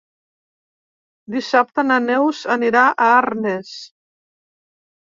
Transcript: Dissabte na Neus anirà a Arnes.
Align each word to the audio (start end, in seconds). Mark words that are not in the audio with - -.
Dissabte 1.35 1.85
na 1.91 1.99
Neus 2.07 2.41
anirà 2.57 2.89
a 3.09 3.13
Arnes. 3.21 3.79